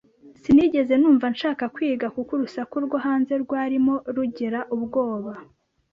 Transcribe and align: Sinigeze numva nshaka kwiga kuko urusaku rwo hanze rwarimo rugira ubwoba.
Sinigeze 0.41 0.93
numva 0.97 1.25
nshaka 1.33 1.63
kwiga 1.75 2.07
kuko 2.15 2.31
urusaku 2.37 2.75
rwo 2.85 2.97
hanze 3.05 3.33
rwarimo 3.43 3.95
rugira 4.15 4.59
ubwoba. 4.75 5.31